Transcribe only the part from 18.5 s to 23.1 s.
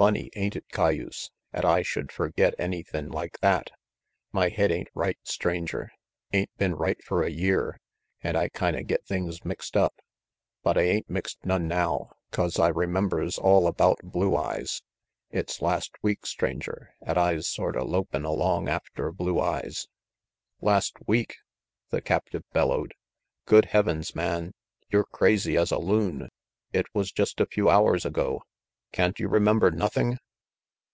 after Blue Eyes "Last week?" the captive bellowed.